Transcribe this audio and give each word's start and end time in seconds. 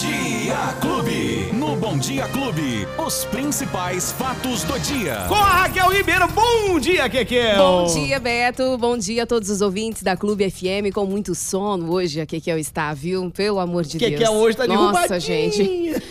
Dia 0.00 0.74
Clube. 0.80 1.48
No 1.54 1.74
Bom 1.76 1.96
Dia 1.96 2.28
Clube, 2.28 2.86
os 2.98 3.24
principais 3.24 4.12
fatos 4.12 4.62
do 4.64 4.78
dia. 4.78 5.24
Com 5.26 5.34
a 5.34 5.62
Raquel 5.62 5.88
Ribeiro, 5.90 6.28
bom 6.28 6.78
dia, 6.78 7.08
Kekel! 7.08 7.56
Bom 7.56 7.86
dia, 7.94 8.20
Beto. 8.20 8.76
Bom 8.76 8.98
dia 8.98 9.22
a 9.22 9.26
todos 9.26 9.48
os 9.48 9.62
ouvintes 9.62 10.02
da 10.02 10.14
Clube 10.14 10.50
FM. 10.50 10.92
Com 10.92 11.06
muito 11.06 11.34
sono 11.34 11.90
hoje 11.90 12.20
a 12.20 12.26
Kekel 12.26 12.58
está, 12.58 12.92
viu? 12.92 13.30
Pelo 13.30 13.58
amor 13.58 13.84
de 13.84 13.96
Kekel 13.96 14.18
Deus. 14.18 14.30
hoje 14.30 14.56
tá 14.58 14.66
Nossa, 14.66 15.18
gente. 15.18 15.62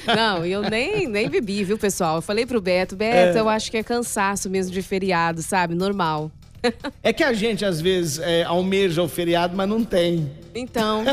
Não, 0.07 0.43
eu 0.43 0.63
nem, 0.63 1.07
nem 1.07 1.29
bebi, 1.29 1.63
viu, 1.63 1.77
pessoal? 1.77 2.15
Eu 2.15 2.21
falei 2.23 2.45
pro 2.45 2.59
Beto, 2.59 2.95
Beto, 2.95 3.37
É. 3.37 3.39
eu 3.39 3.47
acho 3.47 3.69
que 3.69 3.77
é 3.77 3.83
cansaço 3.83 4.49
mesmo 4.49 4.71
de 4.71 4.81
feriado, 4.81 5.43
sabe? 5.43 5.75
Normal. 5.75 6.31
É 7.03 7.13
que 7.13 7.23
a 7.23 7.31
gente, 7.33 7.63
às 7.63 7.79
vezes, 7.79 8.17
é, 8.17 8.43
almeja 8.43 9.03
o 9.03 9.07
feriado, 9.07 9.55
mas 9.55 9.69
não 9.69 9.83
tem. 9.83 10.31
Então, 10.57 11.03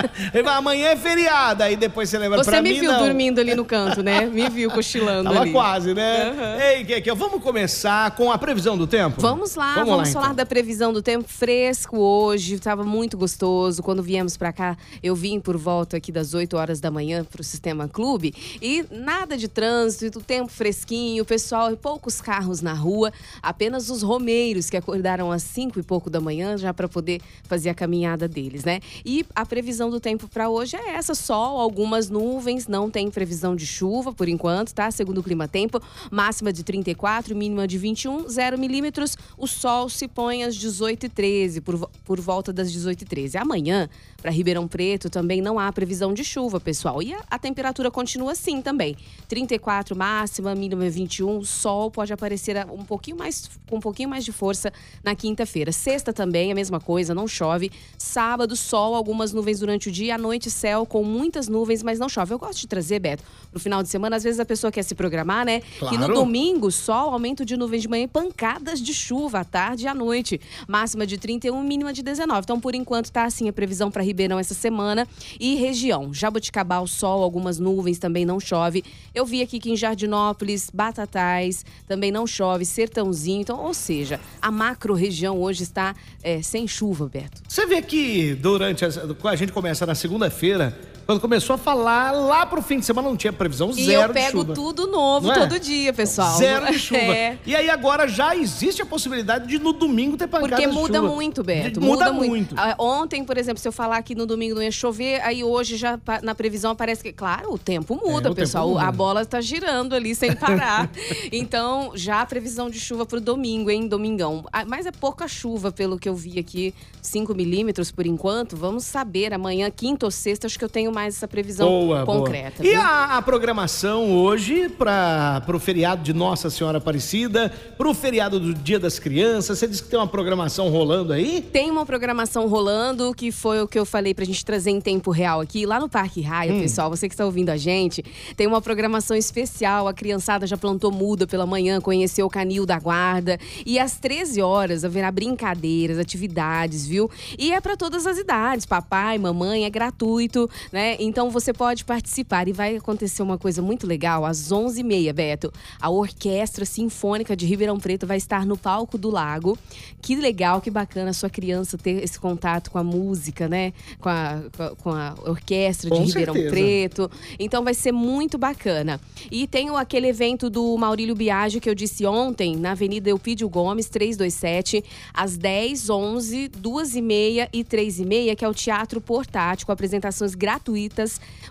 Amanhã 0.56 0.88
é 0.88 0.96
feriado, 0.96 1.62
aí 1.62 1.76
depois 1.76 2.08
você 2.08 2.18
lembra 2.18 2.42
você 2.42 2.50
pra 2.50 2.62
me 2.62 2.72
mim, 2.72 2.80
viu 2.80 2.90
não. 2.90 3.04
dormindo 3.04 3.38
ali 3.38 3.54
no 3.54 3.62
canto, 3.66 4.02
né? 4.02 4.24
Me 4.24 4.48
viu 4.48 4.70
cochilando 4.70 5.28
Tava 5.28 5.42
ali. 5.42 5.52
quase, 5.52 5.92
né? 5.92 6.76
Ei, 6.78 6.84
Kekel, 6.84 7.14
vamos 7.14 7.42
começar 7.42 8.10
com 8.12 8.32
a 8.32 8.38
previsão 8.38 8.76
do 8.78 8.86
tempo? 8.86 9.20
Vamos 9.20 9.54
lá, 9.54 9.74
vamos, 9.74 9.96
lá, 9.98 10.04
falar 10.06 10.24
então. 10.26 10.34
da 10.36 10.46
previsão 10.46 10.94
do 10.94 11.02
tempo 11.02 11.28
fresco 11.28 11.98
hoje. 11.98 12.58
Tava 12.58 12.84
muito 12.84 13.18
gostoso. 13.18 13.82
Quando 13.82 14.02
viemos 14.02 14.38
pra 14.38 14.50
cá, 14.50 14.78
eu 15.02 15.14
vim 15.14 15.40
por 15.40 15.58
volta 15.58 15.98
aqui 15.98 16.10
das 16.10 16.32
8 16.32 16.56
horas 16.56 16.80
da 16.80 16.90
manhã 16.90 17.22
pro 17.22 17.44
Sistema 17.44 17.88
Clube 17.88 18.32
e 18.62 18.82
nada 18.90 19.36
de 19.36 19.46
trânsito, 19.46 20.20
tempo 20.20 20.50
fresquinho, 20.50 21.22
pessoal, 21.22 21.76
poucos 21.76 22.22
carros 22.22 22.62
na 22.62 22.72
rua, 22.72 23.12
apenas 23.42 23.90
os 23.90 24.02
romeiros 24.02 24.70
que 24.70 24.76
acordaram 24.76 25.30
às 25.30 25.42
5 25.42 25.78
e 25.78 25.82
pouco 25.82 26.08
da 26.08 26.20
manhã 26.20 26.56
já 26.56 26.72
para 26.72 26.88
poder 26.88 27.20
fazer 27.44 27.68
a 27.68 27.74
caminhada 27.74 28.26
deles, 28.26 28.64
né? 28.64 28.80
E 29.04 29.24
a 29.34 29.44
previsão 29.44 29.90
do 29.90 30.00
tempo 30.00 30.28
para 30.28 30.48
hoje 30.48 30.76
é 30.76 30.94
essa: 30.94 31.14
sol, 31.14 31.60
algumas 31.60 32.08
nuvens, 32.08 32.66
não 32.66 32.90
tem 32.90 33.10
previsão 33.10 33.54
de 33.54 33.66
chuva 33.66 34.12
por 34.12 34.28
enquanto, 34.28 34.72
tá? 34.72 34.90
Segundo 34.90 35.18
o 35.18 35.22
Clima 35.22 35.48
Tempo, 35.48 35.80
máxima 36.10 36.52
de 36.52 36.62
34, 36.62 37.34
mínima 37.34 37.66
de 37.66 37.78
21, 37.78 38.28
0 38.28 38.58
milímetros. 38.58 39.16
O 39.36 39.46
sol 39.46 39.88
se 39.88 40.08
põe 40.08 40.44
às 40.44 40.56
18h13, 40.56 41.60
por, 41.60 41.90
por 42.04 42.20
volta 42.20 42.52
das 42.52 42.70
18h13. 42.72 43.40
Amanhã, 43.40 43.88
para 44.20 44.30
Ribeirão 44.30 44.66
Preto, 44.66 45.08
também 45.08 45.40
não 45.40 45.58
há 45.58 45.70
previsão 45.72 46.12
de 46.12 46.24
chuva, 46.24 46.58
pessoal. 46.58 47.02
E 47.02 47.14
a, 47.14 47.22
a 47.30 47.38
temperatura 47.38 47.90
continua 47.90 48.32
assim 48.32 48.60
também: 48.60 48.96
34 49.28 49.96
máxima, 49.96 50.54
mínima 50.54 50.88
21. 50.88 51.44
Sol 51.44 51.90
pode 51.90 52.12
aparecer 52.12 52.56
um 52.70 52.84
pouquinho 52.84 53.16
mais, 53.16 53.48
com 53.68 53.76
um 53.76 53.80
pouquinho 53.80 54.08
mais 54.08 54.24
de 54.24 54.32
força 54.32 54.72
na 55.02 55.14
quinta-feira. 55.14 55.72
Sexta 55.72 56.12
também, 56.12 56.50
a 56.50 56.54
mesma 56.54 56.80
coisa, 56.80 57.14
não 57.14 57.28
chove. 57.28 57.70
Sábado, 57.96 58.56
sol, 58.56 58.75
algumas 58.76 59.32
nuvens 59.32 59.60
durante 59.60 59.88
o 59.88 59.92
dia. 59.92 60.14
À 60.14 60.18
noite, 60.18 60.50
céu 60.50 60.84
com 60.84 61.02
muitas 61.02 61.48
nuvens, 61.48 61.82
mas 61.82 61.98
não 61.98 62.08
chove. 62.08 62.34
Eu 62.34 62.38
gosto 62.38 62.60
de 62.60 62.66
trazer, 62.66 62.98
Beto, 62.98 63.22
pro 63.50 63.60
final 63.60 63.82
de 63.82 63.88
semana. 63.88 64.16
Às 64.16 64.22
vezes 64.24 64.38
a 64.40 64.44
pessoa 64.44 64.70
quer 64.70 64.82
se 64.82 64.94
programar, 64.94 65.44
né? 65.44 65.60
Que 65.60 65.84
no 65.96 66.06
Claro. 66.06 66.14
domingo, 66.14 66.70
sol, 66.70 67.10
aumento 67.10 67.44
de 67.44 67.56
nuvens 67.56 67.82
de 67.82 67.88
manhã 67.88 68.04
e 68.04 68.08
pancadas 68.08 68.80
de 68.80 68.92
chuva 68.92 69.40
à 69.40 69.44
tarde 69.44 69.84
e 69.84 69.88
à 69.88 69.94
noite. 69.94 70.40
Máxima 70.68 71.06
de 71.06 71.16
31, 71.18 71.62
mínima 71.62 71.92
de 71.92 72.02
19. 72.02 72.40
Então, 72.42 72.60
por 72.60 72.74
enquanto, 72.74 73.10
tá 73.10 73.24
assim 73.24 73.48
a 73.48 73.52
previsão 73.52 73.90
para 73.90 74.02
Ribeirão 74.02 74.38
essa 74.38 74.54
semana. 74.54 75.06
E 75.38 75.54
região, 75.54 76.12
Jaboticabal, 76.12 76.86
sol, 76.86 77.22
algumas 77.22 77.58
nuvens, 77.58 77.98
também 77.98 78.24
não 78.24 78.38
chove. 78.40 78.82
Eu 79.14 79.24
vi 79.24 79.42
aqui 79.42 79.58
que 79.58 79.70
em 79.70 79.76
Jardinópolis, 79.76 80.70
Batatais, 80.72 81.64
também 81.86 82.10
não 82.10 82.26
chove, 82.26 82.64
Sertãozinho. 82.64 83.40
Então, 83.42 83.58
ou 83.64 83.74
seja, 83.74 84.20
a 84.40 84.50
macro 84.50 84.94
região 84.94 85.40
hoje 85.40 85.62
está 85.62 85.94
é, 86.22 86.42
sem 86.42 86.66
chuva, 86.66 87.08
Beto. 87.08 87.42
Você 87.48 87.66
vê 87.66 87.80
que 87.82 88.34
durante 88.34 88.65
a, 88.66 89.14
quando 89.20 89.34
a 89.34 89.36
gente 89.36 89.52
começa 89.52 89.86
na 89.86 89.94
segunda-feira, 89.94 90.76
quando 91.06 91.20
começou 91.20 91.54
a 91.54 91.58
falar 91.58 92.10
lá 92.10 92.44
pro 92.44 92.60
fim 92.60 92.80
de 92.80 92.84
semana 92.84 93.08
não 93.08 93.16
tinha 93.16 93.32
previsão 93.32 93.70
E 93.70 93.84
zero 93.84 94.10
eu 94.10 94.12
pego 94.14 94.38
de 94.44 94.50
chuva. 94.50 94.54
tudo 94.54 94.86
novo 94.88 95.30
é? 95.30 95.34
todo 95.38 95.58
dia, 95.60 95.92
pessoal. 95.92 96.36
Zero 96.36 96.66
de 96.66 96.78
chuva. 96.78 97.00
É. 97.16 97.38
E 97.46 97.54
aí 97.54 97.70
agora 97.70 98.08
já 98.08 98.34
existe 98.36 98.82
a 98.82 98.86
possibilidade 98.86 99.46
de 99.46 99.58
no 99.58 99.72
domingo 99.72 100.16
ter 100.16 100.26
pancada 100.26 100.56
Porque 100.56 100.66
de 100.66 100.72
muda 100.74 100.98
chuva. 100.98 101.14
muito, 101.14 101.44
Beto. 101.44 101.78
De- 101.80 101.86
Muda, 101.86 102.12
muito. 102.12 102.54
Ah, 102.58 102.74
Ontem, 102.78 103.24
por 103.24 103.38
exemplo, 103.38 103.60
se 103.60 103.68
eu 103.68 103.72
falar 103.72 104.02
que 104.02 104.14
no 104.14 104.26
domingo 104.26 104.56
não 104.56 104.62
ia 104.62 104.70
chover, 104.72 105.20
aí 105.22 105.44
hoje 105.44 105.76
já 105.76 105.98
na 106.22 106.34
previsão 106.34 106.72
aparece 106.72 107.02
que, 107.02 107.12
claro, 107.12 107.52
o 107.52 107.58
tempo 107.58 107.94
muda, 108.04 108.28
É, 108.28 108.32
o 108.32 108.34
pessoal. 108.34 108.64
tempo 108.66 108.78
muda. 108.78 108.88
A 108.88 108.92
bola 108.92 109.24
tá 109.24 109.40
girando 109.40 109.94
ali 109.94 110.14
sem 110.14 110.34
parar. 110.34 110.90
então, 111.32 111.92
já 111.94 112.20
a 112.22 112.26
previsão 112.26 112.68
de 112.68 112.80
chuva 112.80 113.06
pro 113.06 113.20
domingo, 113.20 113.70
hein? 113.70 113.86
Domingão. 113.86 114.44
Ah, 114.52 114.64
Mas 114.64 114.84
é 114.86 114.90
pouca 114.92 115.28
chuva, 115.28 115.70
pelo 115.70 115.98
que 115.98 116.08
eu 116.08 116.14
vi 116.16 116.38
aqui, 116.38 116.74
5 117.00 117.34
milímetros 117.34 117.90
por 117.92 118.06
enquanto. 118.06 118.56
Vamos 118.56 118.84
saber 118.84 119.32
amanhã, 119.32 119.70
quinta 119.70 120.04
ou 120.06 120.10
sexta, 120.10 120.46
acho 120.46 120.58
que 120.58 120.64
eu 120.64 120.68
tenho 120.68 120.90
mais 120.96 121.14
essa 121.16 121.28
previsão 121.28 121.68
Boa, 121.68 122.06
concreta. 122.06 122.62
boa. 122.62 122.72
E 122.72 122.74
a, 122.74 123.18
a 123.18 123.22
programação 123.22 124.16
hoje 124.16 124.68
para 124.70 125.42
o 125.54 125.58
feriado 125.58 126.02
de 126.02 126.14
Nossa 126.14 126.48
Senhora 126.48 126.78
Aparecida, 126.78 127.52
para 127.76 127.86
o 127.86 127.92
feriado 127.92 128.40
do 128.40 128.54
Dia 128.54 128.78
das 128.78 128.98
Crianças, 128.98 129.58
você 129.58 129.66
disse 129.68 129.82
que 129.82 129.90
tem 129.90 129.98
uma 129.98 130.06
programação 130.08 130.70
rolando 130.70 131.12
aí? 131.12 131.42
Tem 131.52 131.70
uma 131.70 131.84
programação 131.84 132.46
rolando, 132.48 133.12
que 133.14 133.30
foi 133.30 133.60
o 133.60 133.68
que 133.68 133.78
eu 133.78 133.84
falei 133.84 134.14
pra 134.14 134.24
gente 134.24 134.42
trazer 134.42 134.70
em 134.70 134.80
tempo 134.80 135.10
real 135.10 135.40
aqui. 135.42 135.66
Lá 135.66 135.78
no 135.78 135.88
Parque 135.88 136.22
Raia, 136.22 136.52
Hum. 136.54 136.60
pessoal, 136.60 136.88
você 136.88 137.08
que 137.08 137.14
está 137.14 137.26
ouvindo 137.26 137.50
a 137.50 137.56
gente, 137.58 138.02
tem 138.36 138.46
uma 138.46 138.62
programação 138.62 139.14
especial. 139.16 139.86
A 139.88 139.92
criançada 139.92 140.46
já 140.46 140.56
plantou 140.56 140.90
muda 140.90 141.26
pela 141.26 141.44
manhã, 141.44 141.78
conheceu 141.80 142.24
o 142.26 142.30
Canil 142.30 142.64
da 142.64 142.78
Guarda. 142.78 143.38
E 143.66 143.78
às 143.78 143.98
13 143.98 144.40
horas 144.40 144.82
haverá 144.84 145.10
brincadeiras, 145.10 145.98
atividades, 145.98 146.86
viu? 146.86 147.10
E 147.38 147.52
é 147.52 147.60
pra 147.60 147.76
todas 147.76 148.06
as 148.06 148.16
idades, 148.16 148.64
papai, 148.64 149.18
mamãe, 149.18 149.64
é 149.64 149.70
gratuito, 149.70 150.48
né? 150.72 150.85
Então 151.00 151.30
você 151.30 151.52
pode 151.52 151.84
participar. 151.84 152.48
E 152.48 152.52
vai 152.52 152.76
acontecer 152.76 153.22
uma 153.22 153.38
coisa 153.38 153.62
muito 153.62 153.86
legal, 153.86 154.24
às 154.24 154.50
11h30, 154.52 155.12
Beto. 155.12 155.52
A 155.80 155.90
Orquestra 155.90 156.64
Sinfônica 156.64 157.36
de 157.36 157.46
Ribeirão 157.46 157.78
Preto 157.78 158.06
vai 158.06 158.16
estar 158.16 158.46
no 158.46 158.56
palco 158.56 158.98
do 158.98 159.10
Lago. 159.10 159.58
Que 160.00 160.14
legal, 160.14 160.60
que 160.60 160.70
bacana 160.70 161.10
a 161.10 161.14
sua 161.14 161.30
criança 161.30 161.76
ter 161.76 162.02
esse 162.02 162.18
contato 162.18 162.70
com 162.70 162.78
a 162.78 162.84
música, 162.84 163.48
né? 163.48 163.72
Com 163.98 164.08
a, 164.08 164.42
com 164.82 164.90
a, 164.90 165.14
orquestra 165.24 165.90
de 165.90 165.96
Com 165.96 166.04
Ribeirão 166.04 166.34
certeza. 166.34 166.54
Preto. 166.54 167.10
Então 167.38 167.64
vai 167.64 167.74
ser 167.74 167.92
muito 167.92 168.38
bacana. 168.38 169.00
E 169.30 169.46
tem 169.46 169.68
aquele 169.76 170.08
evento 170.08 170.48
do 170.48 170.76
Maurílio 170.76 171.14
Biagio 171.14 171.60
que 171.60 171.68
eu 171.68 171.74
disse 171.74 172.06
ontem, 172.06 172.56
na 172.56 172.72
Avenida 172.72 173.10
Eupídio 173.10 173.48
Gomes, 173.48 173.88
327, 173.88 174.84
às 175.12 175.36
10, 175.36 175.90
11, 175.90 176.48
2 176.48 176.96
e 176.96 177.02
meia 177.02 177.48
e 177.52 177.64
3 177.64 178.00
e 178.00 178.04
meia, 178.04 178.36
que 178.36 178.44
é 178.44 178.48
o 178.48 178.54
Teatro 178.54 179.00
Portátil, 179.00 179.66
com 179.66 179.72
apresentações 179.72 180.34
gratuitas, 180.34 180.75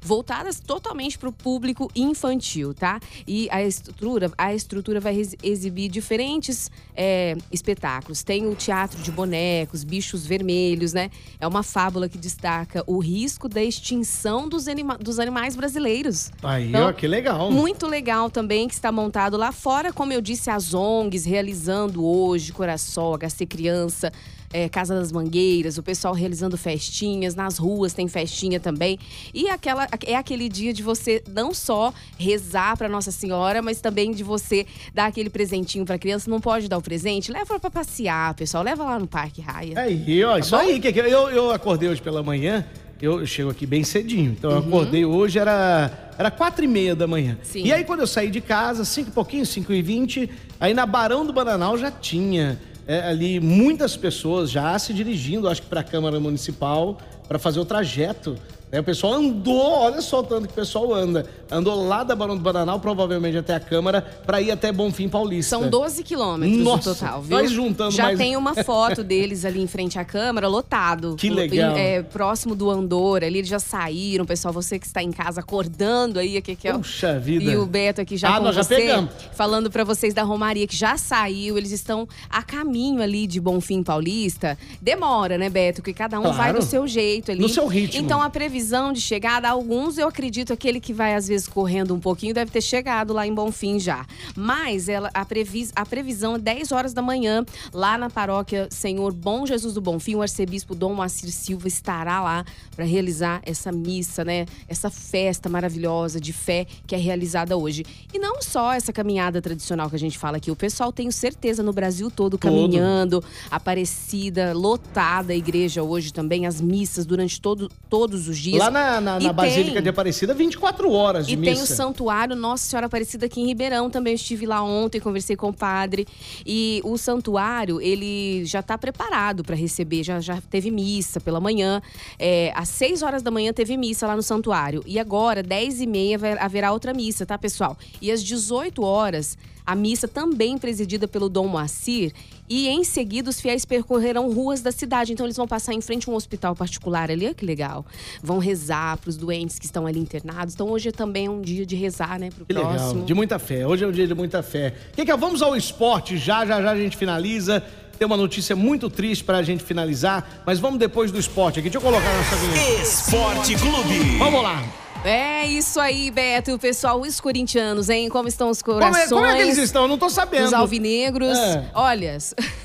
voltadas 0.02 0.60
totalmente 0.60 1.18
para 1.18 1.30
o 1.30 1.32
público 1.32 1.90
infantil, 1.96 2.74
tá? 2.74 3.00
E 3.28 3.48
a 3.52 3.64
estrutura, 3.64 4.32
a 4.38 4.54
estrutura 4.54 5.00
vai 5.00 5.20
exibir 5.42 5.90
diferentes 5.90 6.70
é, 6.96 7.36
espetáculos. 7.52 8.24
Tem 8.24 8.48
o 8.48 8.56
teatro 8.56 9.02
de 9.02 9.12
bonecos, 9.12 9.84
bichos 9.84 10.26
vermelhos, 10.26 10.94
né? 10.94 11.10
É 11.40 11.48
uma 11.48 11.64
fábula 11.64 12.08
que 12.08 12.18
destaca 12.18 12.84
o 12.86 13.00
risco 13.00 13.50
da 13.50 13.64
extinção 13.64 14.48
dos, 14.48 14.68
anima- 14.68 14.98
dos 14.98 15.20
animais 15.20 15.56
brasileiros. 15.56 16.32
Aí, 16.44 16.70
Então, 16.70 16.88
ó, 16.90 16.94
que 16.94 17.08
legal. 17.08 17.52
Muito 17.52 17.88
legal 17.88 18.30
também 18.30 18.68
que 18.68 18.74
está 18.74 18.92
montado 18.92 19.38
lá 19.38 19.52
fora, 19.52 19.92
como 19.92 20.14
eu 20.14 20.22
disse, 20.22 20.50
as 20.50 20.74
ONGs 20.74 21.26
realizando 21.26 22.06
hoje, 22.06 22.52
Coração, 22.52 23.14
HC 23.18 23.46
Criança, 23.46 24.12
é, 24.56 24.70
Casa 24.70 24.96
das 24.96 25.12
Mangueiras, 25.12 25.78
o 25.78 25.84
pessoal 25.84 26.14
realizando 26.14 26.58
festinhas, 26.58 27.36
nas 27.36 27.58
ruas 27.58 27.94
tem 27.94 28.08
festinha 28.08 28.60
também. 28.60 28.98
E 29.34 29.50
aquela, 29.50 29.88
é 30.06 30.16
aquele 30.16 30.48
dia 30.48 30.72
de 30.74 30.82
você 30.82 31.22
não 31.30 31.54
só 31.54 31.94
rezar 32.18 32.78
para 32.78 32.88
Nossa 32.88 33.12
Senhora, 33.12 33.62
mas 33.62 33.82
também 33.82 34.12
de 34.14 34.24
você 34.24 34.66
dar 34.94 35.08
aquele 35.08 35.30
presentinho 35.30 35.86
para 35.86 35.98
criança. 35.98 36.30
Não 36.30 36.40
pode 36.40 36.68
dar 36.70 36.78
o 36.78 36.82
presente? 36.82 37.32
Leva 37.32 37.60
para 37.60 37.70
passear, 37.70 38.34
pessoal. 38.34 38.64
Leva 38.64 38.84
lá 38.86 38.98
no 38.98 39.08
Parque 39.08 39.42
Raia. 39.42 39.74
Aí, 39.78 40.24
ó, 40.24 40.38
isso 40.38 40.52
bom? 40.52 40.58
aí. 40.58 40.80
Que, 40.80 40.88
eu, 41.00 41.30
eu 41.30 41.52
acordei 41.52 41.90
hoje 41.90 42.02
pela 42.02 42.24
manhã, 42.24 42.66
eu 43.02 43.26
chego 43.26 43.50
aqui 43.50 43.66
bem 43.66 43.84
cedinho. 43.84 44.32
Então 44.32 44.52
eu 44.52 44.58
Uhum. 44.62 44.68
acordei 44.68 45.04
hoje, 45.06 45.38
era, 45.38 46.14
era 46.18 46.32
quatro 46.32 46.64
e 46.64 46.68
meia 46.68 46.96
da 46.96 47.06
manhã. 47.06 47.38
Sim. 47.44 47.64
E 47.66 47.74
aí 47.74 47.84
quando 47.84 48.00
eu 48.00 48.08
saí 48.08 48.30
de 48.32 48.40
casa, 48.40 48.86
cinco 48.86 49.10
e 49.10 49.12
pouquinho, 49.12 49.46
cinco 49.46 49.74
e 49.74 49.82
vinte, 49.82 50.30
aí 50.60 50.74
na 50.74 50.86
Barão 50.86 51.26
do 51.26 51.34
Bananal 51.34 51.78
já 51.78 51.92
tinha 51.92 52.58
é, 52.88 53.02
ali 53.08 53.40
muitas 53.40 53.98
pessoas 53.98 54.52
já 54.52 54.78
se 54.78 54.94
dirigindo, 54.94 55.48
acho 55.48 55.62
que 55.62 55.68
para 55.68 55.82
a 55.82 55.84
Câmara 55.84 56.20
Municipal, 56.20 56.98
para 57.28 57.40
fazer 57.40 57.60
o 57.60 57.66
trajeto. 57.66 58.38
Aí 58.72 58.80
o 58.80 58.84
pessoal 58.84 59.14
andou, 59.14 59.72
olha 59.72 60.02
só 60.02 60.20
o 60.20 60.24
tanto 60.24 60.48
que 60.48 60.52
o 60.54 60.56
pessoal 60.56 60.94
anda. 60.94 61.26
Andou 61.50 61.88
lá 61.88 62.04
da 62.04 62.14
Barão 62.16 62.36
do 62.36 62.42
Bananal, 62.44 62.78
provavelmente 62.80 63.38
até 63.38 63.56
a 63.56 63.60
Câmara, 63.60 64.02
para 64.26 64.42
ir 64.42 64.52
até 64.52 64.70
Bonfim 64.72 65.08
Paulista. 65.08 65.58
São 65.58 65.70
12 65.70 66.04
quilômetros 66.04 66.58
Nossa, 66.58 66.90
no 66.90 66.96
total, 66.96 67.22
viu? 67.22 67.38
nós 67.38 67.52
juntando 67.52 67.92
Já 67.92 68.04
mais- 68.06 68.18
tem 68.18 68.36
uma 68.36 68.54
foto 68.66 69.02
deles 69.04 69.46
ali 69.46 69.62
em 69.62 69.68
frente 69.68 69.98
à 69.98 70.04
câmara, 70.04 70.48
lotado. 70.50 71.16
Que 71.18 71.30
O- 71.30 71.34
legal. 71.34 71.78
É, 71.78 72.02
próximo 72.04 72.54
do 72.56 72.70
Andor, 72.70 73.24
ali 73.24 73.38
eles 73.38 73.48
já 73.50 73.60
saíram. 73.60 74.26
Pessoal, 74.26 74.54
você 74.54 74.78
que 74.78 74.88
está 74.88 75.02
em 75.02 75.12
casa 75.12 75.40
acordando 75.40 76.20
aí, 76.20 76.42
que, 76.42 76.56
que 76.56 76.68
é 76.68 76.74
o- 76.76 76.80
Puxa 76.80 77.18
vida. 77.18 77.44
E 77.50 77.56
o 77.56 77.66
Beto 77.66 78.02
aqui 78.02 78.18
já 78.18 78.36
Ah, 78.36 78.40
nós 78.42 78.56
já 78.56 78.64
você, 78.64 78.76
pegamos. 78.76 79.12
falando 79.34 79.72
pra 79.72 79.84
vocês 79.86 80.14
da 80.14 80.24
Romaria, 80.24 80.68
que 80.68 80.76
já 80.76 80.98
saiu. 80.98 81.58
Eles 81.58 81.72
estão 81.72 82.06
a 82.30 82.42
caminho 82.42 83.02
ali 83.02 83.26
de 83.26 83.40
Bonfim 83.40 83.84
Paulista. 83.84 84.58
Demora, 84.82 85.38
né, 85.38 85.50
Beto? 85.50 85.82
Que 85.82 85.94
cada 85.94 86.20
um 86.20 86.24
Claro. 86.24 86.38
vai 86.38 86.54
do 86.54 86.62
seu 86.62 86.86
jeito 86.88 87.32
ali. 87.32 87.40
No 87.40 87.48
seu 87.48 87.68
ritmo. 87.68 88.04
Então, 88.04 88.22
a 88.22 88.30
previsão 88.30 88.55
previsão 88.56 88.94
de 88.94 89.02
chegada, 89.02 89.50
alguns 89.50 89.98
eu 89.98 90.08
acredito 90.08 90.54
aquele 90.54 90.80
que 90.80 90.94
vai 90.94 91.14
às 91.14 91.28
vezes 91.28 91.46
correndo 91.46 91.94
um 91.94 92.00
pouquinho 92.00 92.34
deve 92.34 92.50
ter 92.50 92.62
chegado 92.62 93.12
lá 93.12 93.28
em 93.28 93.34
Bonfim 93.34 93.78
já. 93.82 94.06
Mas 94.34 94.88
ela, 94.88 95.12
a, 95.14 95.26
previs, 95.26 95.74
a 95.76 95.86
previsão 95.86 96.36
é 96.36 96.40
10 96.40 96.72
horas 96.72 96.94
da 96.94 97.02
manhã, 97.02 97.46
lá 97.74 97.98
na 97.98 98.10
paróquia 98.10 98.70
Senhor 98.72 99.12
Bom 99.12 99.46
Jesus 99.46 99.74
do 99.74 99.82
Bonfim, 99.82 100.16
o 100.16 100.22
arcebispo 100.22 100.74
Dom 100.74 100.94
Moacir 100.94 101.30
Silva 101.32 101.68
estará 101.68 102.22
lá 102.22 102.46
para 102.74 102.86
realizar 102.86 103.42
essa 103.46 103.74
missa, 103.74 104.24
né? 104.24 104.46
Essa 104.70 104.90
festa 104.90 105.50
maravilhosa 105.50 106.18
de 106.18 106.32
fé 106.32 106.66
que 106.88 106.96
é 106.96 106.98
realizada 106.98 107.58
hoje. 107.58 107.84
E 108.14 108.18
não 108.18 108.42
só 108.42 108.72
essa 108.72 108.94
caminhada 108.94 109.42
tradicional 109.42 109.90
que 109.90 109.98
a 109.98 110.00
gente 110.00 110.18
fala 110.18 110.38
aqui, 110.38 110.50
o 110.50 110.56
pessoal 110.56 110.94
tenho 110.94 111.12
certeza 111.12 111.62
no 111.62 111.74
Brasil 111.74 112.10
todo 112.10 112.38
caminhando, 112.38 113.20
todo. 113.20 113.32
Aparecida, 113.52 114.54
lotada 114.54 115.34
a 115.34 115.36
igreja 115.36 115.84
hoje 115.84 116.14
também, 116.14 116.46
as 116.46 116.62
missas 116.62 117.06
durante 117.06 117.42
todo, 117.42 117.70
todos 117.90 118.30
os 118.30 118.45
dias. 118.46 118.60
Lá 118.60 118.72
na, 118.72 119.02
na, 119.02 119.20
na 119.20 119.34
Basílica 119.34 119.74
tem, 119.74 119.84
de 119.84 119.90
Aparecida, 119.90 120.34
24 120.34 120.92
horas 120.92 121.28
de 121.28 121.34
e 121.34 121.38
missa. 121.38 121.52
E 121.52 121.56
tem 121.56 121.64
o 121.64 121.66
santuário 121.66 122.36
Nossa 122.36 122.70
Senhora 122.70 122.86
Aparecida 122.86 123.26
aqui 123.26 123.42
em 123.42 123.46
Ribeirão, 123.46 123.90
também 123.90 124.14
estive 124.14 124.46
lá 124.46 124.64
ontem, 124.64 125.00
conversei 125.00 125.36
com 125.36 125.50
o 125.50 125.54
padre. 125.54 126.08
E 126.46 126.82
o 126.84 126.98
santuário, 126.98 127.82
ele 127.82 128.46
já 128.46 128.60
está 128.60 128.78
preparado 128.78 129.44
para 129.44 129.56
receber, 129.56 130.04
já, 130.04 130.20
já 130.20 130.40
teve 130.50 130.72
missa 130.72 131.20
pela 131.20 131.40
manhã. 131.40 131.82
É, 132.20 132.52
às 132.56 132.70
6 132.70 133.02
horas 133.02 133.22
da 133.22 133.32
manhã 133.32 133.52
teve 133.52 133.76
missa 133.78 134.08
lá 134.08 134.16
no 134.16 134.24
santuário. 134.24 134.84
E 134.86 135.00
agora, 135.00 135.42
10 135.42 135.82
e 135.82 135.88
meia, 135.88 136.20
haverá 136.40 136.72
outra 136.72 136.94
missa, 136.94 137.26
tá, 137.26 137.38
pessoal? 137.38 137.78
E 138.02 138.12
às 138.12 138.24
18 138.24 138.84
horas 138.84 139.38
a 139.66 139.76
missa 139.76 140.08
também 140.08 140.58
presidida 140.58 141.08
pelo 141.08 141.28
Dom 141.28 141.48
Moacir. 141.48 142.14
E 142.50 142.68
em 142.68 142.84
seguida, 142.84 143.30
os 143.30 143.42
fiéis 143.42 143.66
percorrerão 143.66 144.32
ruas 144.32 144.62
da 144.62 144.72
cidade. 144.72 145.12
Então, 145.14 145.26
eles 145.26 145.38
vão 145.38 145.48
passar 145.48 145.74
em 145.74 145.82
frente 145.82 146.10
a 146.10 146.12
um 146.12 146.16
hospital 146.16 146.56
particular 146.56 147.10
ali. 147.10 147.26
Olha 147.26 147.34
que 147.34 147.46
legal. 147.46 147.86
Vão 148.22 148.38
rezar 148.38 148.98
para 148.98 149.10
os 149.10 149.18
doentes 149.18 149.58
que 149.58 149.66
estão 149.66 149.88
ali 149.88 150.00
internados. 150.00 150.54
Então, 150.54 150.70
hoje 150.70 150.90
é 150.90 150.92
também 150.92 151.28
um 151.28 151.42
dia 151.42 151.66
de 151.66 151.76
rezar, 151.76 152.20
né? 152.20 152.30
Pro 152.30 152.46
que 152.46 152.54
próximo. 152.54 152.90
legal. 152.90 153.06
De 153.06 153.14
muita 153.14 153.40
fé. 153.40 153.66
Hoje 153.66 153.84
é 153.84 153.88
um 153.88 153.92
dia 153.92 154.08
de 154.08 154.14
muita 154.14 154.44
fé. 154.44 154.74
Que 154.96 155.04
que 155.06 155.12
é? 155.12 155.18
Vamos 155.18 155.42
ao 155.42 155.56
esporte. 155.56 156.18
Já, 156.18 156.46
já, 156.46 156.62
já 156.62 156.72
a 156.72 156.78
gente 156.78 156.96
finaliza. 156.98 157.64
Tem 157.98 158.06
uma 158.06 158.18
notícia 158.18 158.56
muito 158.56 158.90
triste 158.90 159.24
para 159.24 159.38
a 159.38 159.44
gente 159.44 159.64
finalizar, 159.64 160.44
mas 160.46 160.60
vamos 160.60 160.78
depois 160.78 161.12
do 161.12 161.20
esporte 161.20 161.60
aqui. 161.60 161.70
Deixa 161.70 161.78
eu 161.78 161.82
colocar 161.82 162.10
a 162.10 162.18
nossa 162.18 162.36
vinheta. 162.36 162.82
Esporte 162.82 163.56
Clube. 163.56 164.18
Vamos 164.18 164.44
lá. 164.44 164.85
É 165.06 165.46
isso 165.46 165.80
aí, 165.80 166.10
Beto. 166.10 166.56
O 166.56 166.60
pessoal, 166.60 167.00
os 167.00 167.20
corintianos, 167.20 167.90
hein? 167.90 168.10
Como 168.10 168.28
estão 168.28 168.50
os 168.50 168.62
corações? 168.62 169.08
Como 169.08 169.22
é, 169.22 169.24
como 169.24 169.26
é 169.26 169.36
que 169.36 169.42
eles 169.44 169.58
estão? 169.60 169.84
Eu 169.84 169.88
não 169.88 169.98
tô 170.00 170.10
sabendo. 170.10 170.46
Os 170.46 170.54
alvinegros. 170.54 171.38
É. 171.38 171.70
Olha. 171.76 172.18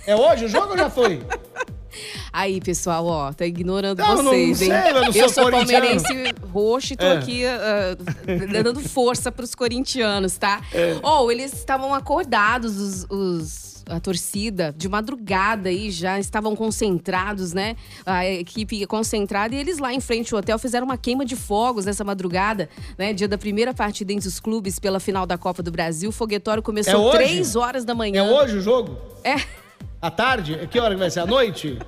É 0.07 0.17
hoje 0.17 0.47
o 0.47 0.49
jogo 0.49 0.71
ou 0.71 0.79
já 0.79 0.89
foi? 0.89 1.23
Aí, 2.33 2.61
pessoal, 2.61 3.05
ó, 3.05 3.33
tá 3.33 3.45
ignorando 3.45 3.99
não, 3.99 4.17
vocês, 4.17 4.25
não 4.25 4.35
hein? 4.35 4.55
Sei, 4.55 4.71
eu, 4.71 4.95
não 4.95 5.13
eu 5.13 5.29
sou 5.29 5.51
palmeirense 5.51 6.07
roxo 6.53 6.93
e 6.93 6.97
tô 6.97 7.05
é. 7.05 7.19
aqui 7.19 7.43
uh, 7.45 8.53
dando 8.63 8.81
força 8.81 9.33
pros 9.33 9.55
corintianos, 9.55 10.39
tá? 10.39 10.63
É. 10.73 10.97
Ou 11.03 11.27
oh, 11.27 11.31
eles 11.31 11.53
estavam 11.53 11.93
acordados, 11.93 12.77
os, 12.77 13.07
os 13.11 13.70
a 13.87 14.01
torcida 14.01 14.75
de 14.77 14.89
madrugada 14.89 15.69
aí 15.69 15.91
já 15.91 16.19
estavam 16.19 16.55
concentrados, 16.57 17.53
né? 17.53 17.77
A 18.05 18.27
equipe 18.27 18.85
concentrada 18.87 19.55
e 19.55 19.59
eles 19.59 19.79
lá 19.79 19.93
em 19.93 20.01
frente 20.01 20.33
ao 20.35 20.41
hotel 20.41 20.59
fizeram 20.59 20.87
uma 20.87 20.97
queima 20.97 21.25
de 21.25 21.37
fogos 21.37 21.85
nessa 21.85 22.05
madrugada, 22.05 22.69
né? 22.99 23.13
Dia 23.13 23.29
da 23.29 23.39
primeira 23.39 23.73
partida 23.75 24.13
entre 24.13 24.29
os 24.29 24.41
clubes 24.41 24.79
pela 24.79 25.01
final 25.01 25.27
da 25.27 25.37
Copa 25.39 25.63
do 25.63 25.71
Brasil. 25.71 26.11
O 26.11 26.13
foguetório 26.13 26.63
começou 26.63 27.11
é 27.11 27.17
3 27.17 27.57
horas 27.57 27.85
da 27.85 27.95
manhã. 27.95 28.25
É 28.25 28.33
hoje 28.33 28.59
o 28.59 28.61
jogo? 28.61 28.97
É. 29.25 29.37
À 30.01 30.11
tarde? 30.11 30.69
Que 30.71 30.79
hora 30.79 30.95
que 30.95 31.01
vai 31.01 31.11
ser? 31.11 31.21
À 31.21 31.27
noite? 31.27 31.79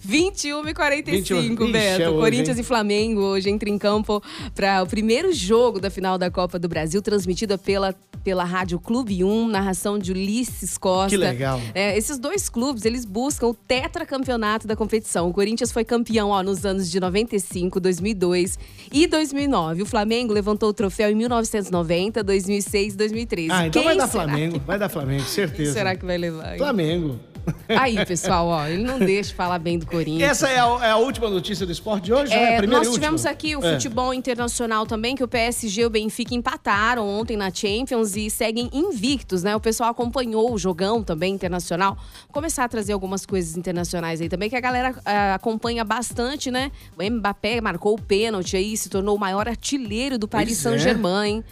21 0.00 0.68
e 0.68 0.74
45, 0.74 1.62
Ixi, 1.62 1.72
Beto. 1.72 2.02
É 2.02 2.08
hoje, 2.08 2.20
Corinthians 2.20 2.56
hein? 2.56 2.62
e 2.62 2.64
Flamengo 2.64 3.20
hoje 3.22 3.50
entra 3.50 3.68
em 3.68 3.78
campo 3.78 4.22
para 4.54 4.82
o 4.82 4.86
primeiro 4.86 5.32
jogo 5.32 5.80
da 5.80 5.90
final 5.90 6.18
da 6.18 6.30
Copa 6.30 6.58
do 6.58 6.68
Brasil, 6.68 7.02
transmitida 7.02 7.58
pela, 7.58 7.94
pela 8.22 8.44
Rádio 8.44 8.78
Clube 8.78 9.22
1, 9.24 9.48
narração 9.48 9.98
de 9.98 10.12
Ulisses 10.12 10.76
Costa. 10.76 11.10
Que 11.10 11.16
legal. 11.16 11.60
É, 11.74 11.96
esses 11.96 12.18
dois 12.18 12.48
clubes, 12.48 12.84
eles 12.84 13.04
buscam 13.04 13.48
o 13.48 13.54
tetracampeonato 13.54 14.66
da 14.66 14.76
competição. 14.76 15.28
O 15.28 15.32
Corinthians 15.32 15.72
foi 15.72 15.84
campeão 15.84 16.30
ó, 16.30 16.42
nos 16.42 16.64
anos 16.64 16.90
de 16.90 17.00
95, 17.00 17.80
2002 17.80 18.58
e 18.92 19.06
2009. 19.06 19.82
O 19.82 19.86
Flamengo 19.86 20.32
levantou 20.32 20.68
o 20.68 20.72
troféu 20.72 21.10
em 21.10 21.14
1990, 21.14 22.22
2006 22.22 22.94
e 22.94 22.96
2013. 22.96 23.50
Ah, 23.50 23.66
então 23.66 23.82
Quem 23.82 23.88
vai 23.88 23.96
dar 23.96 24.08
Flamengo, 24.08 24.60
vai 24.66 24.78
dar 24.78 24.88
Flamengo, 24.88 25.24
certeza. 25.24 25.64
Quem 25.64 25.72
será 25.72 25.96
que 25.96 26.04
vai 26.04 26.18
levar? 26.18 26.56
Flamengo. 26.56 27.18
Aí, 27.68 28.04
pessoal, 28.06 28.46
ó, 28.46 28.66
ele 28.66 28.82
não 28.82 28.98
deixa 28.98 29.34
falar 29.34 29.58
bem 29.58 29.78
do 29.78 29.86
Corinthians. 29.86 30.30
Essa 30.30 30.48
é 30.48 30.58
a, 30.58 30.86
é 30.86 30.90
a 30.90 30.96
última 30.96 31.28
notícia 31.28 31.64
do 31.64 31.72
esporte 31.72 32.04
de 32.04 32.12
hoje? 32.12 32.32
É, 32.32 32.56
é 32.56 32.66
nós 32.66 32.92
tivemos 32.92 33.26
aqui 33.26 33.56
o 33.56 33.64
é. 33.64 33.74
futebol 33.74 34.12
internacional 34.14 34.86
também, 34.86 35.14
que 35.14 35.24
o 35.24 35.28
PSG 35.28 35.82
e 35.82 35.86
o 35.86 35.90
Benfica 35.90 36.34
empataram 36.34 37.06
ontem 37.08 37.36
na 37.36 37.52
Champions 37.52 38.16
e 38.16 38.30
seguem 38.30 38.70
invictos, 38.72 39.42
né? 39.42 39.54
O 39.54 39.60
pessoal 39.60 39.90
acompanhou 39.90 40.52
o 40.52 40.58
jogão 40.58 41.02
também 41.02 41.34
internacional. 41.34 41.94
Vou 41.94 42.32
começar 42.32 42.64
a 42.64 42.68
trazer 42.68 42.92
algumas 42.92 43.24
coisas 43.24 43.56
internacionais 43.56 44.20
aí 44.20 44.28
também, 44.28 44.48
que 44.48 44.56
a 44.56 44.60
galera 44.60 44.92
uh, 44.92 45.34
acompanha 45.34 45.84
bastante, 45.84 46.50
né? 46.50 46.70
O 46.96 47.10
Mbappé 47.10 47.60
marcou 47.60 47.94
o 47.94 48.00
pênalti 48.00 48.56
aí, 48.56 48.76
se 48.76 48.88
tornou 48.88 49.16
o 49.16 49.18
maior 49.18 49.48
artilheiro 49.48 50.18
do 50.18 50.28
Paris 50.28 50.58
é. 50.58 50.70
Saint-Germain. 50.70 51.44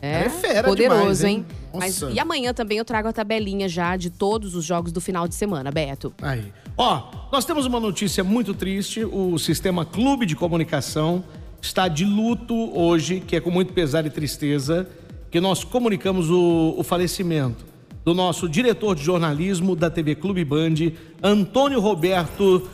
É, 0.00 0.24
é 0.24 0.28
fera 0.28 0.68
poderoso, 0.68 1.00
demais, 1.00 1.24
hein? 1.24 1.46
Mas, 1.74 2.02
e 2.02 2.18
amanhã 2.18 2.54
também 2.54 2.78
eu 2.78 2.84
trago 2.84 3.08
a 3.08 3.12
tabelinha 3.12 3.68
já 3.68 3.96
de 3.96 4.10
todos 4.10 4.54
os 4.54 4.64
jogos 4.64 4.92
do 4.92 5.00
final 5.00 5.26
de 5.26 5.34
semana, 5.34 5.70
Beto. 5.70 6.12
Aí. 6.22 6.52
Ó, 6.76 7.10
nós 7.32 7.44
temos 7.44 7.66
uma 7.66 7.80
notícia 7.80 8.22
muito 8.22 8.54
triste. 8.54 9.04
O 9.04 9.38
Sistema 9.38 9.84
Clube 9.84 10.24
de 10.24 10.36
Comunicação 10.36 11.24
está 11.60 11.88
de 11.88 12.04
luto 12.04 12.54
hoje, 12.78 13.20
que 13.20 13.36
é 13.36 13.40
com 13.40 13.50
muito 13.50 13.72
pesar 13.72 14.06
e 14.06 14.10
tristeza, 14.10 14.88
que 15.30 15.40
nós 15.40 15.64
comunicamos 15.64 16.30
o, 16.30 16.74
o 16.76 16.82
falecimento 16.84 17.66
do 18.04 18.14
nosso 18.14 18.48
diretor 18.48 18.94
de 18.94 19.02
jornalismo 19.02 19.76
da 19.76 19.90
TV 19.90 20.14
Clube 20.14 20.44
Band, 20.44 20.92
Antônio 21.22 21.80
Roberto 21.80 22.68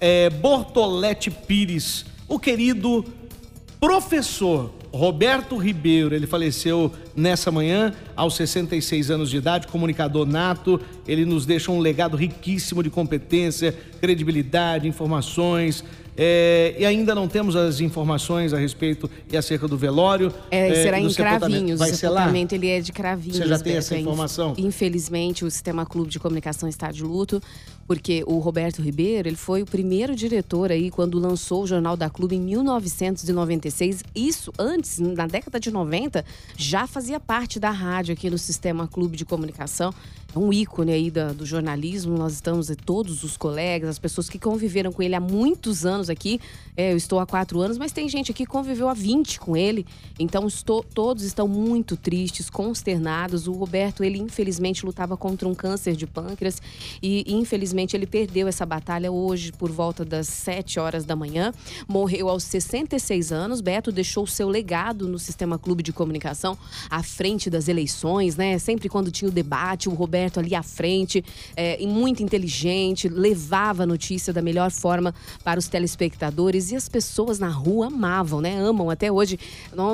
é, 0.00 0.30
Bortoletti 0.30 1.30
Pires, 1.30 2.04
o 2.28 2.38
querido 2.38 3.04
professor 3.80 4.70
Roberto 4.92 5.56
Ribeiro, 5.56 6.14
ele 6.14 6.26
faleceu 6.26 6.92
nessa 7.16 7.50
manhã, 7.50 7.94
aos 8.14 8.36
66 8.36 9.10
anos 9.10 9.30
de 9.30 9.38
idade, 9.38 9.66
comunicador 9.66 10.26
nato. 10.26 10.78
Ele 11.08 11.24
nos 11.24 11.46
deixa 11.46 11.72
um 11.72 11.78
legado 11.78 12.14
riquíssimo 12.14 12.82
de 12.82 12.90
competência, 12.90 13.74
credibilidade, 14.00 14.86
informações. 14.86 15.82
É, 16.16 16.74
e 16.78 16.84
ainda 16.84 17.14
não 17.14 17.26
temos 17.26 17.56
as 17.56 17.80
informações 17.80 18.52
a 18.52 18.58
respeito 18.58 19.10
e 19.30 19.36
acerca 19.36 19.66
do 19.66 19.76
velório. 19.76 20.32
É, 20.50 20.68
é 20.68 20.74
será 20.82 21.00
em 21.00 21.12
Cravinhos. 21.12 21.78
Vai 21.78 21.90
o 21.90 21.94
sepultamento 21.94 22.54
ele 22.54 22.68
é 22.68 22.80
de 22.80 22.92
Cravinhos. 22.92 23.38
Você 23.38 23.46
já 23.46 23.58
tem 23.58 23.76
essa 23.76 23.96
informação? 23.96 24.54
Infelizmente, 24.58 25.44
o 25.44 25.50
Sistema 25.50 25.86
Clube 25.86 26.10
de 26.10 26.18
Comunicação 26.18 26.68
está 26.68 26.90
de 26.90 27.02
luto 27.02 27.40
porque 27.86 28.22
o 28.26 28.38
Roberto 28.38 28.80
Ribeiro 28.80 29.28
ele 29.28 29.36
foi 29.36 29.62
o 29.62 29.66
primeiro 29.66 30.14
diretor 30.14 30.70
aí 30.70 30.90
quando 30.90 31.18
lançou 31.18 31.64
o 31.64 31.66
Jornal 31.66 31.96
da 31.96 32.08
Clube 32.08 32.36
em 32.36 32.40
1996. 32.40 34.02
Isso 34.14 34.52
antes, 34.58 34.98
na 34.98 35.26
década 35.26 35.58
de 35.58 35.70
90, 35.70 36.24
já 36.56 36.86
fazia 36.86 37.18
parte 37.18 37.58
da 37.58 37.70
rádio 37.70 38.14
aqui 38.14 38.30
no 38.30 38.38
Sistema 38.38 38.86
Clube 38.86 39.16
de 39.16 39.24
Comunicação. 39.24 39.92
Um 40.34 40.52
ícone 40.52 40.92
aí 40.92 41.10
da, 41.10 41.32
do 41.32 41.44
jornalismo. 41.44 42.16
Nós 42.16 42.32
estamos, 42.32 42.70
todos 42.84 43.22
os 43.22 43.36
colegas, 43.36 43.90
as 43.90 43.98
pessoas 43.98 44.28
que 44.30 44.38
conviveram 44.38 44.92
com 44.92 45.02
ele 45.02 45.14
há 45.14 45.20
muitos 45.20 45.84
anos 45.84 46.08
aqui. 46.08 46.40
É, 46.76 46.92
eu 46.92 46.96
estou 46.96 47.20
há 47.20 47.26
quatro 47.26 47.60
anos, 47.60 47.76
mas 47.76 47.92
tem 47.92 48.08
gente 48.08 48.30
aqui 48.30 48.44
que 48.44 48.50
conviveu 48.50 48.88
há 48.88 48.94
20 48.94 49.38
com 49.38 49.56
ele. 49.56 49.86
Então, 50.18 50.46
estou, 50.46 50.82
todos 50.82 51.22
estão 51.22 51.46
muito 51.46 51.96
tristes, 51.96 52.48
consternados. 52.48 53.46
O 53.46 53.52
Roberto, 53.52 54.02
ele 54.02 54.18
infelizmente 54.18 54.86
lutava 54.86 55.16
contra 55.16 55.46
um 55.46 55.54
câncer 55.54 55.94
de 55.94 56.06
pâncreas 56.06 56.62
e 57.02 57.24
infelizmente 57.28 57.94
ele 57.94 58.06
perdeu 58.06 58.48
essa 58.48 58.64
batalha 58.64 59.12
hoje 59.12 59.52
por 59.52 59.70
volta 59.70 60.04
das 60.04 60.28
7 60.28 60.80
horas 60.80 61.04
da 61.04 61.14
manhã. 61.14 61.52
Morreu 61.86 62.28
aos 62.28 62.44
66 62.44 63.32
anos. 63.32 63.60
Beto 63.60 63.92
deixou 63.92 64.26
seu 64.26 64.48
legado 64.48 65.06
no 65.06 65.18
Sistema 65.18 65.58
Clube 65.58 65.82
de 65.82 65.92
Comunicação 65.92 66.56
à 66.88 67.02
frente 67.02 67.50
das 67.50 67.68
eleições, 67.68 68.36
né? 68.36 68.58
Sempre 68.58 68.88
quando 68.88 69.10
tinha 69.10 69.28
o 69.28 69.32
debate, 69.32 69.88
o 69.88 69.92
Roberto 69.92 70.21
ali 70.38 70.54
à 70.54 70.62
frente, 70.62 71.24
é, 71.56 71.82
e 71.82 71.86
muito 71.86 72.22
inteligente, 72.22 73.08
levava 73.08 73.84
a 73.84 73.86
notícia 73.86 74.32
da 74.32 74.42
melhor 74.42 74.70
forma 74.70 75.14
para 75.42 75.58
os 75.58 75.68
telespectadores 75.68 76.70
e 76.70 76.76
as 76.76 76.88
pessoas 76.88 77.38
na 77.38 77.48
rua 77.48 77.86
amavam, 77.86 78.40
né? 78.40 78.58
Amam 78.58 78.90
até 78.90 79.10
hoje. 79.10 79.38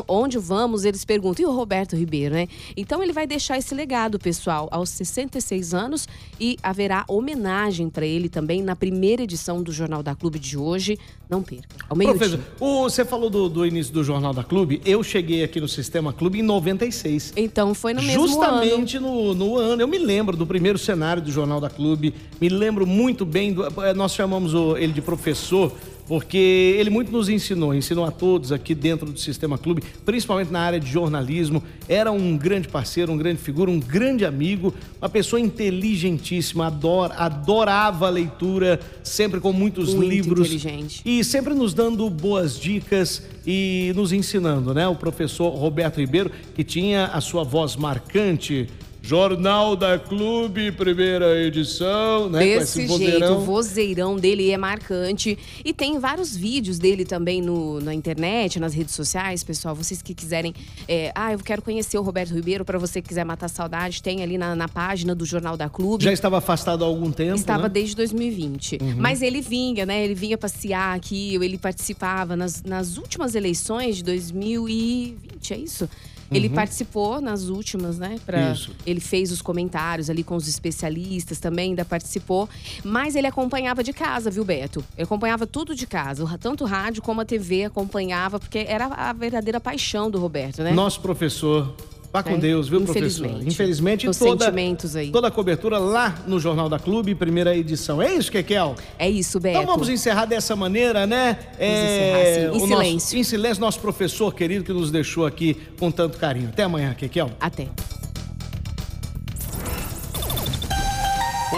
Onde 0.06 0.38
vamos, 0.38 0.84
eles 0.84 1.04
perguntam, 1.04 1.44
e 1.44 1.46
o 1.46 1.52
Roberto 1.52 1.96
Ribeiro, 1.96 2.34
né? 2.34 2.48
Então 2.76 3.02
ele 3.02 3.12
vai 3.12 3.26
deixar 3.26 3.58
esse 3.58 3.74
legado, 3.74 4.18
pessoal, 4.18 4.68
aos 4.70 4.90
66 4.90 5.74
anos 5.74 6.08
e 6.40 6.56
haverá 6.62 7.04
homenagem 7.08 7.88
para 7.88 8.06
ele 8.06 8.28
também 8.28 8.62
na 8.62 8.74
primeira 8.74 9.22
edição 9.22 9.62
do 9.62 9.72
Jornal 9.72 10.02
da 10.02 10.14
Clube 10.14 10.38
de 10.38 10.56
hoje. 10.56 10.98
Não 11.28 11.42
perca. 11.42 11.68
Ao 11.88 11.96
meio 11.96 12.14
Professor, 12.14 12.40
o, 12.58 12.84
você 12.84 13.04
falou 13.04 13.28
do, 13.28 13.50
do, 13.50 13.66
início 13.66 13.92
do 13.92 14.02
Jornal 14.02 14.32
da 14.32 14.42
Clube. 14.42 14.80
Eu 14.84 15.02
cheguei 15.02 15.44
aqui 15.44 15.60
no 15.60 15.68
Sistema 15.68 16.10
Clube 16.10 16.38
em 16.38 16.42
96. 16.42 17.34
Então 17.36 17.74
foi 17.74 17.92
no 17.92 18.02
mesmo 18.02 18.26
Justamente 18.26 18.46
ano. 18.46 18.62
Justamente 18.62 18.98
no, 18.98 19.34
no 19.34 19.56
ano. 19.58 19.82
Eu 19.82 19.88
me 19.88 19.98
lembro 19.98 20.17
lembro 20.18 20.36
do 20.36 20.44
primeiro 20.44 20.76
cenário 20.76 21.22
do 21.22 21.30
Jornal 21.30 21.60
da 21.60 21.70
Clube, 21.70 22.12
me 22.40 22.48
lembro 22.48 22.84
muito 22.84 23.24
bem, 23.24 23.52
do, 23.52 23.64
eh, 23.84 23.94
nós 23.94 24.12
chamamos 24.12 24.52
ele 24.76 24.92
de 24.92 25.00
professor, 25.00 25.72
porque 26.08 26.74
ele 26.76 26.90
muito 26.90 27.12
nos 27.12 27.28
ensinou, 27.28 27.72
ensinou 27.72 28.04
a 28.04 28.10
todos 28.10 28.50
aqui 28.50 28.74
dentro 28.74 29.12
do 29.12 29.20
Sistema 29.20 29.56
Clube, 29.56 29.80
principalmente 30.04 30.50
na 30.50 30.58
área 30.58 30.80
de 30.80 30.90
jornalismo. 30.90 31.62
Era 31.88 32.10
um 32.10 32.36
grande 32.36 32.66
parceiro, 32.66 33.12
um 33.12 33.16
grande 33.16 33.40
figura, 33.40 33.70
um 33.70 33.78
grande 33.78 34.24
amigo, 34.24 34.74
uma 35.00 35.08
pessoa 35.08 35.38
inteligentíssima, 35.38 36.66
adora, 36.66 37.14
adorava 37.14 38.06
a 38.08 38.10
leitura, 38.10 38.80
sempre 39.04 39.38
com 39.38 39.52
muitos 39.52 39.94
Muito 39.94 40.10
livros. 40.10 40.46
inteligente. 40.46 41.02
E 41.04 41.22
sempre 41.22 41.54
nos 41.54 41.72
dando 41.74 42.08
boas 42.10 42.58
dicas 42.58 43.22
e 43.46 43.92
nos 43.94 44.12
ensinando, 44.12 44.74
né? 44.74 44.88
O 44.88 44.96
professor 44.96 45.50
Roberto 45.50 45.98
Ribeiro, 45.98 46.32
que 46.56 46.64
tinha 46.64 47.04
a 47.06 47.20
sua 47.20 47.44
voz 47.44 47.76
marcante. 47.76 48.66
Jornal 49.00 49.74
da 49.76 49.98
Clube, 49.98 50.72
primeira 50.72 51.40
edição, 51.40 52.28
né? 52.28 52.40
Com 52.40 52.44
Desse 52.44 52.82
esse 52.82 52.88
jeito, 52.88 52.90
vozeirão. 52.90 53.36
o 53.38 53.40
vozeirão 53.44 54.16
dele 54.16 54.50
é 54.50 54.58
marcante. 54.58 55.38
E 55.64 55.72
tem 55.72 55.98
vários 55.98 56.36
vídeos 56.36 56.78
dele 56.78 57.04
também 57.04 57.40
no, 57.40 57.80
na 57.80 57.94
internet, 57.94 58.58
nas 58.60 58.74
redes 58.74 58.94
sociais, 58.94 59.42
pessoal. 59.42 59.74
Vocês 59.74 60.02
que 60.02 60.14
quiserem. 60.14 60.54
é, 60.86 61.10
ah, 61.14 61.32
eu 61.32 61.38
quero 61.38 61.62
conhecer 61.62 61.96
o 61.96 62.02
Roberto 62.02 62.34
Ribeiro, 62.34 62.64
para 62.64 62.78
você 62.78 63.00
que 63.00 63.08
quiser 63.08 63.24
matar 63.24 63.46
a 63.46 63.48
saudade, 63.48 64.02
tem 64.02 64.22
ali 64.22 64.36
na, 64.36 64.54
na 64.54 64.68
página 64.68 65.14
do 65.14 65.24
Jornal 65.24 65.56
da 65.56 65.68
Clube. 65.68 66.04
Já 66.04 66.12
estava 66.12 66.38
afastado 66.38 66.84
há 66.84 66.86
algum 66.86 67.10
tempo, 67.10 67.36
Estava 67.36 67.62
né? 67.64 67.68
desde 67.70 67.96
2020. 67.96 68.78
Mas 68.96 69.22
ele 69.22 69.40
vinha, 69.40 69.86
né? 69.86 70.04
Ele 70.04 70.14
vinha 70.14 70.36
passear 70.36 70.94
aqui, 70.94 71.34
ele 71.36 71.56
participava 71.56 72.36
nas, 72.36 72.62
nas 72.62 72.96
últimas 72.98 73.34
eleições 73.34 73.96
de 73.96 74.02
2020, 74.04 75.54
é 75.54 75.56
isso? 75.56 75.88
Ele 76.30 76.48
participou 76.48 77.20
nas 77.20 77.44
últimas, 77.44 77.98
né? 77.98 78.18
Pra, 78.24 78.52
Isso. 78.52 78.72
ele 78.86 79.00
fez 79.00 79.32
os 79.32 79.40
comentários 79.40 80.10
ali 80.10 80.22
com 80.22 80.36
os 80.36 80.46
especialistas 80.46 81.38
também, 81.38 81.70
ainda 81.70 81.84
participou. 81.84 82.48
Mas 82.84 83.14
ele 83.14 83.26
acompanhava 83.26 83.82
de 83.82 83.92
casa, 83.92 84.30
viu, 84.30 84.44
Beto? 84.44 84.84
Ele 84.96 85.04
acompanhava 85.04 85.46
tudo 85.46 85.74
de 85.74 85.86
casa. 85.86 86.26
Tanto 86.38 86.64
o 86.64 86.66
rádio 86.66 87.02
como 87.02 87.20
a 87.20 87.24
TV 87.24 87.64
acompanhava, 87.64 88.38
porque 88.38 88.58
era 88.68 88.86
a 88.86 89.12
verdadeira 89.12 89.58
paixão 89.58 90.10
do 90.10 90.18
Roberto, 90.18 90.62
né? 90.62 90.72
Nosso 90.72 91.00
professor. 91.00 91.74
Vá 92.10 92.22
com 92.22 92.30
É, 92.30 92.36
Deus, 92.38 92.68
viu, 92.68 92.80
infelizmente. 92.80 93.28
professor? 93.32 93.48
Infelizmente, 93.52 94.08
Os 94.08 94.18
toda, 94.18 94.46
sentimentos 94.46 94.96
aí. 94.96 95.10
toda 95.10 95.28
a 95.28 95.30
cobertura 95.30 95.76
lá 95.78 96.14
no 96.26 96.40
Jornal 96.40 96.68
da 96.68 96.78
Clube, 96.78 97.14
primeira 97.14 97.54
edição. 97.54 98.00
É 98.00 98.14
isso, 98.14 98.32
Kekel? 98.32 98.76
É 98.98 99.08
isso, 99.10 99.38
Beto. 99.38 99.58
Então 99.58 99.66
vamos 99.74 99.88
encerrar 99.90 100.24
dessa 100.24 100.56
maneira, 100.56 101.06
né? 101.06 101.38
encerrar, 101.54 102.24
sim. 102.24 102.40
Em 102.40 102.48
o 102.48 102.52
nosso- 102.54 102.66
silêncio. 102.66 103.18
em 103.18 103.22
silêncio, 103.24 103.60
nosso 103.60 103.80
professor 103.80 104.34
querido 104.34 104.64
que 104.64 104.72
nos 104.72 104.90
deixou 104.90 105.26
aqui 105.26 105.54
com 105.78 105.90
tanto 105.90 106.16
carinho. 106.16 106.48
Até 106.48 106.62
amanhã, 106.62 106.94
Kekel. 106.94 107.30
Até. 107.38 107.68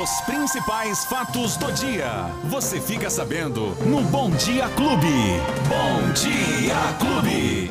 Os 0.03 0.21
principais 0.23 1.05
fatos 1.05 1.57
do 1.57 1.71
dia. 1.73 2.27
Você 2.45 2.81
fica 2.81 3.11
sabendo 3.11 3.67
no 3.87 4.01
Bom 4.03 4.31
Dia 4.31 4.69
Clube. 4.71 5.07
Bom 5.69 6.13
Dia 6.13 6.95
Clube. 6.99 7.71